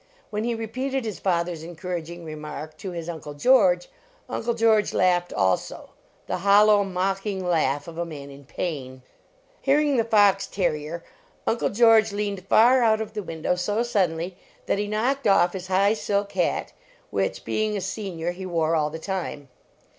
When 0.31 0.43
he 0.45 0.55
repeated 0.55 1.05
his 1.05 1.19
father 1.19 1.51
s 1.51 1.61
encouraging 1.61 2.25
remark 2.25 2.75
to 2.77 2.89
his 2.89 3.07
Uncle 3.07 3.35
George, 3.35 3.87
Uncle 4.27 4.55
George 4.55 4.95
laughed 4.95 5.31
also, 5.31 5.89
the 6.25 6.37
hollow, 6.39 6.83
mocking 6.83 7.45
laugh 7.45 7.87
of 7.87 7.99
a 7.99 8.03
man 8.05 8.31
in 8.31 8.43
pain. 8.45 9.03
Hearing 9.61 9.97
the 9.97 10.03
fox 10.03 10.47
terrier, 10.47 11.03
Uncle 11.45 11.69
George 11.69 12.11
leaned 12.11 12.47
far 12.47 12.81
out 12.81 12.99
of 12.99 13.13
the 13.13 13.21
window 13.21 13.53
so 13.55 13.81
suddenlyth.it 13.81 14.79
he 14.79 14.87
knocked 14.87 15.27
off 15.27 15.53
his 15.53 15.67
high 15.67 15.93
silk 15.93 16.31
hat, 16.31 16.73
which, 17.11 17.45
being 17.45 17.75
nior, 17.75 18.33
he 18.33 18.45
were 18.47 18.75
all 18.75 18.89
the 18.89 18.97
time. 18.97 19.49